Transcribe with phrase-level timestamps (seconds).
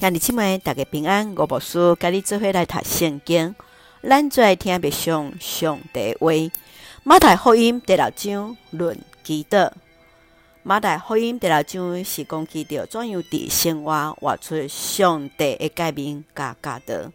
[0.00, 1.34] 兄弟姊妹，大家平安。
[1.36, 3.54] 我无事，甲你做伙来读圣经。
[4.02, 6.32] 咱最爱听别上上帝话。
[7.04, 9.70] 马太福音第六章论祈祷。
[10.62, 17.12] 马太福音第六章是讲祈祷怎样伫生活活出上帝的诫命甲教导，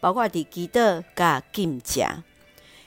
[0.00, 2.00] 包括伫祈祷甲禁食。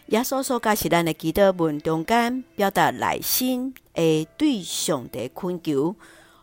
[0.07, 5.95] 耶稣所教是咱的祈祷文中间，表达内心的对上帝恳求。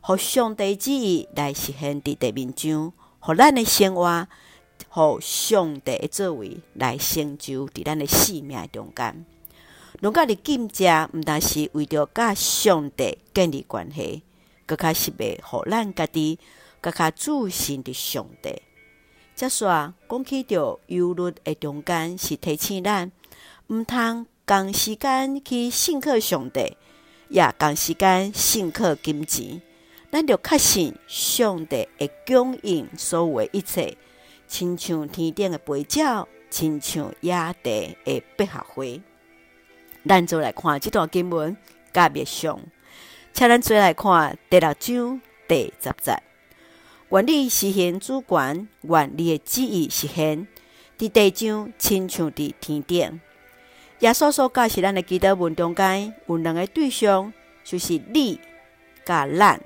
[0.07, 4.29] 互上帝旨意来实现伫地面上，互咱的生活，
[4.89, 9.27] 互上帝的作为来成就伫咱的生命中间。
[9.99, 14.23] 拢甲伫禁食，毋但是为着甲上帝建立关系，
[14.65, 16.39] 阁较是欲互咱家己
[16.81, 18.63] 阁较自信伫上帝。
[19.35, 23.11] 则说讲起着忧虑的中间，是提醒咱
[23.67, 26.77] 毋通共时间去信靠上帝，
[27.29, 29.61] 也共时间信靠金钱。
[30.11, 33.97] 咱着确信上帝会供应所有的一切，
[34.47, 38.85] 亲像天顶的飞鸟，亲像野地的百合花。
[40.09, 41.57] 咱就来看这段经文，
[41.93, 42.61] 甲别上，
[43.33, 46.23] 请咱做来看第六章第十节。
[47.11, 50.47] 愿你实现主权，愿你的旨意实现，
[50.97, 53.21] 伫地上亲像伫天顶。
[53.99, 57.33] 耶稣所教是咱的基督文中间有两个对象，
[57.65, 58.41] 就是你
[59.05, 59.61] 甲咱。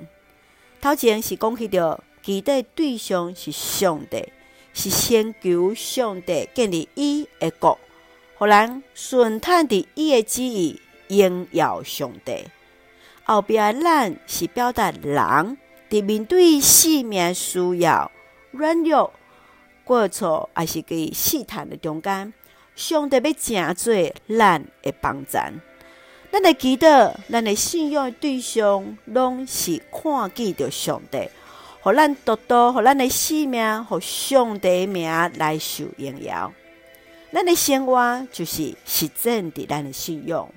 [0.81, 4.33] 头前是讲起着期待对象是上帝，
[4.73, 7.79] 是先求上帝建立伊的国，
[8.39, 12.45] 互人顺探伫伊的旨意应耀上帝。
[13.25, 15.59] 后壁的咱是表达人
[15.91, 18.11] 伫面对生命需要
[18.53, 19.13] 软弱
[19.85, 22.33] 过错，也是伫试探的中间，
[22.75, 23.95] 上帝要成做
[24.29, 25.61] 咱的帮赞。
[26.33, 31.29] 咱的祈祷，咱的信仰的对象，拢是看见着上帝，
[31.81, 36.53] 互咱得到，互咱的性命，互上帝名来受荣耀。
[37.33, 40.49] 咱的生活就是实践伫咱的信仰。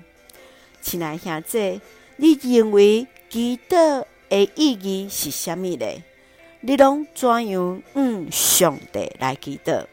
[0.80, 1.80] 亲爱兄弟，
[2.16, 5.86] 你认为祈祷的意义是啥物呢？
[6.60, 9.84] 你拢怎样嗯上帝来祈祷？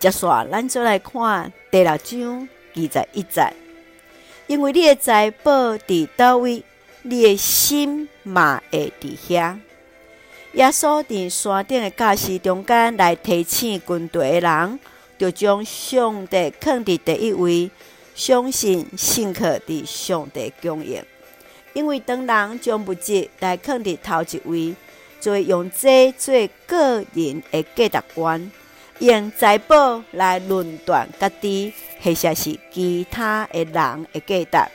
[0.00, 3.52] 接下，咱就来看第六章二十一节。
[4.50, 6.64] 因为你的财宝伫叨位，
[7.02, 9.56] 你的心嘛会伫遐。
[10.54, 14.80] 耶稣伫山顶的教示中间来提醒军队的人，
[15.16, 17.70] 就将上帝放伫第一位，
[18.16, 21.00] 相信信靠伫上帝供应。
[21.72, 24.74] 因为当人将物质来放伫头一位，
[25.20, 26.34] 就会用这做
[26.66, 28.50] 个人的价值观。
[29.00, 31.72] 用财宝来论断家己，
[32.02, 34.70] 或者是其他的人的价值。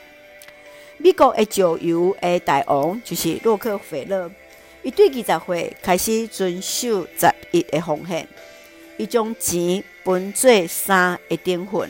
[0.98, 4.28] 美国的石油的大王就是洛克菲勒，
[4.82, 8.26] 伊对二十岁开始遵守十一的奉献，
[8.96, 11.88] 伊将钱分做三个等份，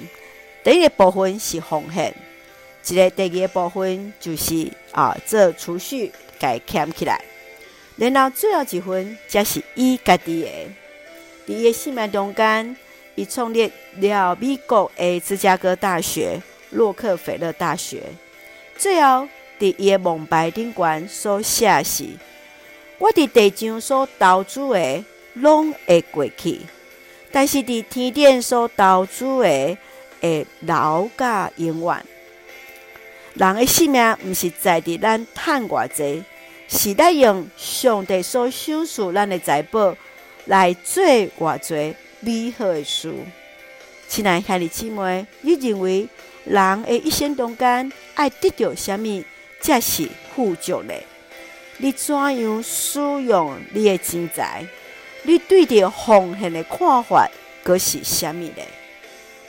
[0.62, 2.14] 第一个部分是奉献，
[2.86, 7.18] 一个第二个部分就是啊做储蓄，该捡起来，
[7.96, 10.50] 然后最后一份才是伊家己的。
[11.46, 12.76] 伫伊生命中间，
[13.14, 18.02] 伊创立了美国的芝加哥大学、洛克菲勒大学。
[18.76, 22.04] 最后，伫伊的蒙牌顶悬所写是
[22.98, 26.58] ：“我伫地上所投资的，拢会过去；
[27.30, 29.78] 但是伫天顶所投资的，
[30.20, 32.04] 会留甲永远。”
[33.34, 36.24] 人的性命毋是在伫咱趁偌济，
[36.68, 39.96] 是在用上帝所赏赐咱的财宝。
[40.46, 41.04] 来做
[41.38, 43.12] 偌侪美好的事，
[44.08, 46.08] 亲爱兄弟姊妹，你认为
[46.44, 49.24] 人的一生中间爱得到什么
[49.60, 50.94] 才是富足呢？
[51.78, 54.64] 你怎样使用你的钱财？
[55.24, 57.28] 你对着奉献的看法，
[57.64, 58.62] 阁是什么呢？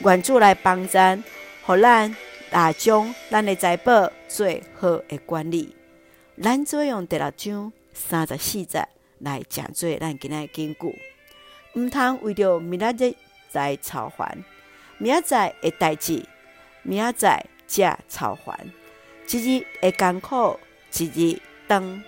[0.00, 1.22] 愿主来帮咱，
[1.64, 2.14] 互咱
[2.50, 5.76] 来将咱的财宝做好的管理。
[6.42, 8.86] 咱做用第六章三十四节。
[9.20, 10.98] 来讲做咱今仔的根据，
[11.74, 13.14] 毋通为着明仔日
[13.50, 14.44] 再操烦，
[14.98, 16.24] 明仔载的代志，
[16.82, 18.70] 明仔载才操烦，
[19.28, 20.58] 一日的艰苦，
[20.96, 22.02] 一日当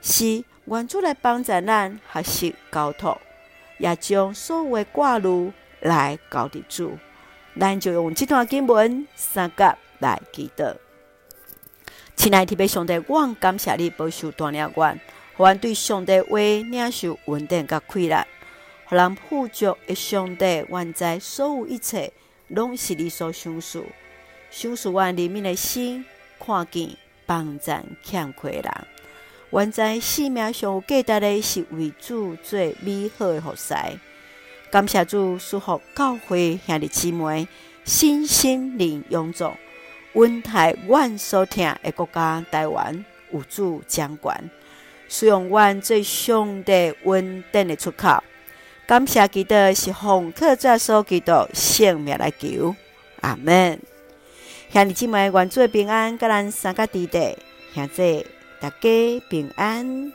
[0.00, 3.20] 是愿主来帮助咱学习交托，
[3.78, 6.98] 也将所有的挂虑来交伫主，
[7.58, 10.76] 咱就用这段经文三甲来祈祷。
[12.16, 14.96] 亲爱的弟兄姊妹，我感谢你保守锻炼我。
[15.36, 18.24] 互阮对上帝话领受稳定甲快乐，
[18.86, 22.12] 互人富足的上帝，愿在所有一切
[22.48, 23.84] 拢是你所赏赐，
[24.50, 26.04] 赏赐阮里面的心，
[26.38, 26.90] 看见
[27.26, 27.72] 帮助
[28.02, 28.72] 欠缺人。
[29.50, 33.74] 原在生命上有价值的是为主做美好的服侍。
[34.70, 37.46] 感谢主赐福教会兄弟姊妹，
[37.84, 39.56] 身心灵勇壮，
[40.14, 44.50] 稳台阮所疼的国家台湾有主掌管，
[45.08, 48.22] 使用阮最上帝稳定的出口。
[48.86, 52.74] 感谢基督是奉靠主耶稣基督性命来求，
[53.20, 53.80] 阿门。
[54.72, 57.38] 兄弟姊妹，愿做平安，甲咱三个弟弟，
[57.74, 58.26] 兄弟
[58.60, 60.12] 大家平安。